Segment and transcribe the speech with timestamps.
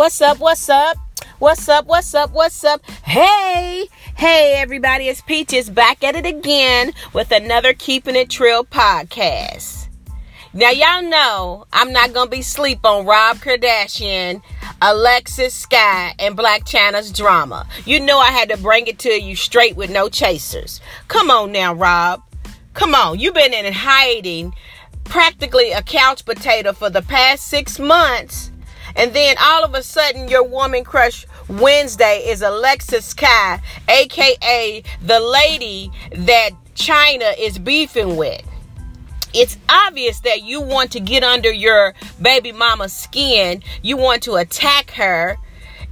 [0.00, 0.38] What's up?
[0.38, 0.96] What's up?
[1.40, 1.84] What's up?
[1.84, 2.32] What's up?
[2.32, 2.82] What's up?
[3.04, 3.86] Hey,
[4.16, 9.88] hey, everybody, it's Peaches back at it again with another Keeping It Trill podcast.
[10.54, 14.40] Now, y'all know I'm not gonna be sleep on Rob Kardashian,
[14.80, 17.68] Alexis Skyy, and Blac Chyna's drama.
[17.84, 20.80] You know I had to bring it to you straight with no chasers.
[21.08, 22.22] Come on now, Rob.
[22.72, 24.54] Come on, you've been in hiding,
[25.04, 28.50] practically a couch potato for the past six months
[28.96, 35.20] and then all of a sudden, your woman crush Wednesday is Alexis Skyy, aka the
[35.20, 38.42] lady that Chyna is beefing with.
[39.32, 43.62] It's obvious that you want to get under your baby mama's skin.
[43.82, 45.38] You want to attack her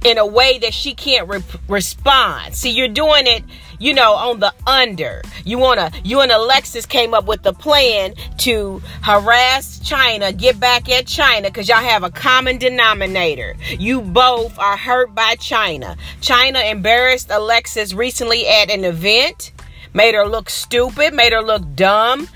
[0.03, 2.55] in a way that she can't re- respond.
[2.55, 3.43] See, you're doing it,
[3.79, 5.21] you know, on the under.
[5.43, 10.89] You wanna, you and Alexis came up with the plan to harass Chyna, get back
[10.89, 13.55] at Chyna, because y'all have a common denominator.
[13.77, 15.97] You both are hurt by Chyna.
[16.21, 19.51] Chyna embarrassed Alexis recently at an event,
[19.93, 22.27] made her look stupid, made her look dumb.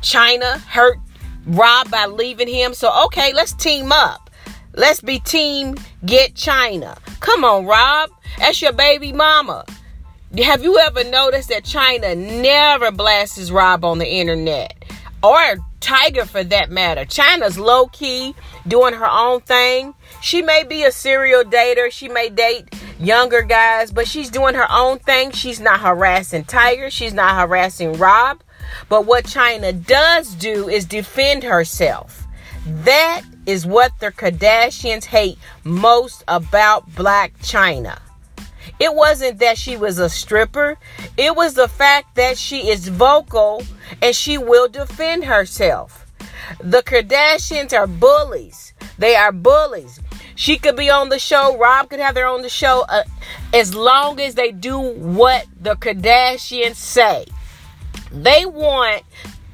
[0.00, 0.98] Chyna hurt
[1.46, 2.72] Rob by leaving him.
[2.72, 4.23] So, okay, let's team up.
[4.76, 6.98] Let's be team get Chyna.
[7.20, 8.10] Come on, Rob.
[8.38, 9.64] That's your baby mama.
[10.42, 14.74] Have you ever noticed that Chyna never blasts Rob on the internet?
[15.22, 17.04] Or Tyga for that matter.
[17.04, 18.34] Chyna's low key
[18.66, 19.94] doing her own thing.
[20.20, 21.90] She may be a serial dater.
[21.90, 25.30] She may date younger guys, but she's doing her own thing.
[25.30, 28.42] She's not harassing Tyga, She's not harassing Rob.
[28.88, 32.26] But what Chyna does do is defend herself.
[32.66, 37.98] That is what the Kardashians hate most about Blac Chyna.
[38.78, 40.76] It wasn't that she was a stripper,
[41.16, 43.62] it was the fact that she is vocal
[44.02, 46.06] and she will defend herself.
[46.60, 48.72] The Kardashians are bullies.
[48.98, 50.00] They are bullies.
[50.34, 53.04] She could be on the show, Rob could have their own the show uh,
[53.52, 57.26] as long as they do what the Kardashians say.
[58.10, 59.02] They want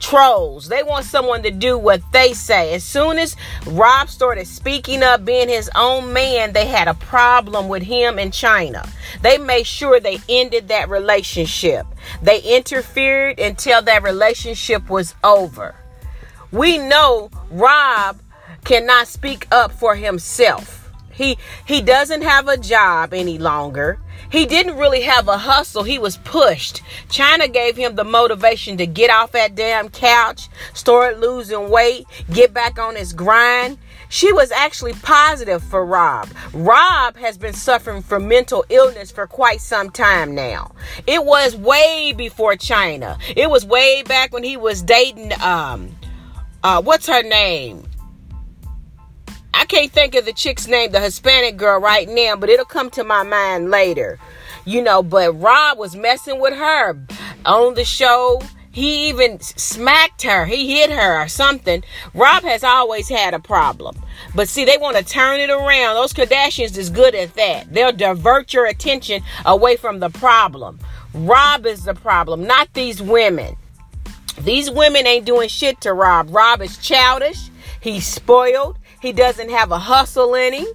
[0.01, 0.69] trolls.
[0.69, 2.75] They want someone to do what they say.
[2.75, 7.69] As soon as Rob started speaking up, being his own man, they had a problem
[7.69, 8.89] with him and Chyna.
[9.23, 11.87] They made sure they ended that relationship.
[12.23, 15.77] They interfered until that relationship was over.
[16.51, 18.21] We know Rob
[18.65, 20.80] cannot speak up for himself.
[21.13, 23.99] He he doesn't have a job any longer.
[24.31, 25.83] He didn't really have a hustle.
[25.83, 26.83] He was pushed.
[27.09, 32.55] Chyna gave him the motivation to get off that damn couch, start losing weight, get
[32.55, 33.79] back on his grind.
[34.09, 36.29] She was actually positive for Rob.
[36.53, 40.73] Rob has been suffering from mental illness for quite some time now.
[41.07, 43.21] It was way before Chyna.
[43.37, 45.97] It was way back when he was dating um
[46.65, 47.90] uh what's her name?
[49.71, 53.05] Can't think of the chick's name, the Hispanic girl right now, but it'll come to
[53.05, 54.19] my mind later.
[54.65, 56.99] You know, but Rob was messing with her
[57.47, 58.43] on the show.
[58.73, 60.45] He even smacked her.
[60.45, 61.85] He hit her or something.
[62.15, 63.95] Rob has always had a problem.
[64.35, 65.95] But see, they want to turn it around.
[65.95, 67.73] Those Kardashians is good at that.
[67.73, 70.81] They'll divert your attention away from the problem.
[71.15, 73.55] Rob is the problem, not these women.
[74.41, 76.35] These women ain't doing shit to Rob.
[76.35, 77.51] Rob is childish.
[77.81, 78.80] He's spoiled.
[79.01, 80.67] He doesn't have a hustle in him.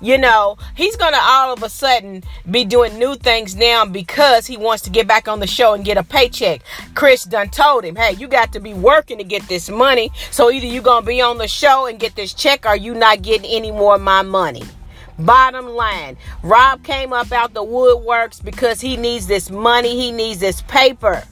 [0.00, 4.46] You know, he's going to all of a sudden be doing new things now because
[4.46, 6.60] he wants to get back on the show and get a paycheck.
[6.94, 10.12] Kris done told him, hey, you got to be working to get this money.
[10.30, 12.94] So either you going to be on the show and get this check or you
[12.94, 14.62] not getting any more of my money.
[15.18, 19.96] Bottom line, Rob came up out the woodworks because he needs this money.
[19.96, 21.24] He needs this paper.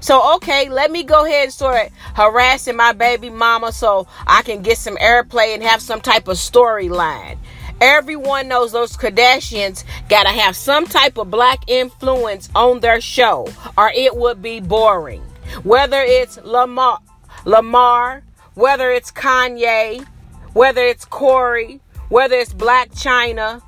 [0.00, 4.62] So, okay, let me go ahead and start harassing my baby mama so I can
[4.62, 7.38] get some airplay and have some type of storyline.
[7.80, 13.90] Everyone knows those Kardashians gotta have some type of black influence on their show, or
[13.94, 15.22] it would be boring.
[15.62, 17.00] Whether it's Lamar,
[17.44, 18.22] Lamar,
[18.54, 20.06] whether it's Kanye,
[20.54, 23.60] whether it's Corey, whether it's Blac Chyna,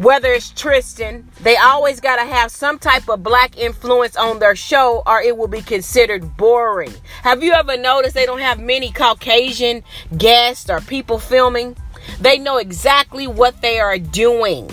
[0.00, 4.56] whether it's Tristan, they always got to have some type of black influence on their
[4.56, 6.94] show or it will be considered boring.
[7.22, 9.84] Have you ever noticed they don't have many Caucasian
[10.16, 11.76] guests or people filming?
[12.18, 14.70] They know exactly what they are doing.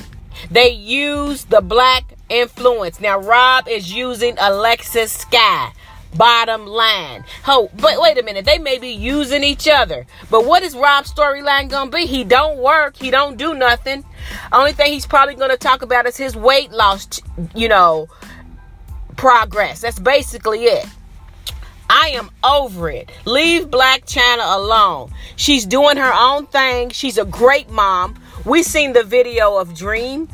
[0.49, 3.01] They use the black influence.
[3.01, 5.73] Now, Rob is using Alexis Skyy.
[6.15, 7.23] Bottom line.
[7.47, 8.45] Oh, but wait a minute.
[8.45, 10.07] They may be using each other.
[10.31, 12.05] But what is Rob's storyline gonna be?
[12.05, 12.95] He don't work.
[12.97, 14.03] He don't do nothing.
[14.51, 17.07] Only thing he's probably gonna talk about is his weight loss.
[17.53, 18.07] You know,
[19.15, 19.81] progress.
[19.81, 20.85] That's basically it.
[21.89, 23.09] I am over it.
[23.25, 25.11] Leave Blac Chyna alone.
[25.35, 26.89] She's doing her own thing.
[26.89, 28.21] She's a great mom.
[28.45, 30.29] We seen the video of Dream.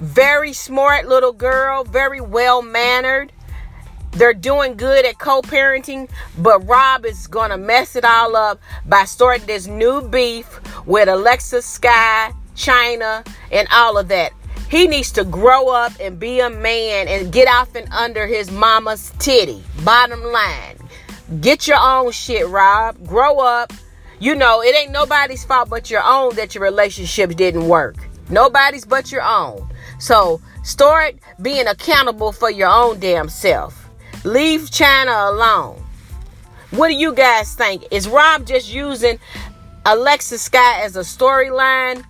[0.00, 3.32] Very smart little girl, very well mannered.
[4.12, 9.04] They're doing good at co parenting, but Rob is to mess it all up by
[9.04, 14.32] starting this new beef with Alexa Sky, Chyna, and all of that.
[14.68, 18.50] He needs to grow up and be a man and get off and under his
[18.50, 19.62] mama's titty.
[19.84, 20.76] Bottom line.
[21.40, 23.06] Get your own shit, Rob.
[23.06, 23.72] Grow up.
[24.18, 27.96] You know, it ain't nobody's fault but your own that your relationships didn't work.
[28.28, 29.68] Nobody's but your own.
[29.98, 33.81] So start being accountable for your own damn self.
[34.24, 35.82] Leave Chyna alone.
[36.70, 37.84] What do you guys think?
[37.90, 39.18] Is Rob just using
[39.84, 42.04] Alexa Scott as a storyline?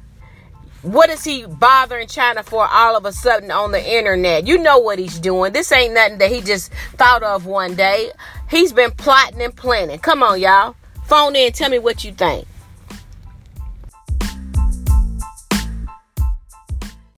[0.82, 4.46] What is he bothering Chyna for all of a sudden on the internet?
[4.46, 5.52] You know what he's doing.
[5.52, 8.12] This ain't nothing that he just thought of one day.
[8.50, 9.98] He's been plotting and planning.
[9.98, 10.76] Come on, y'all.
[11.06, 11.52] Phone in.
[11.52, 12.46] Tell me what you think.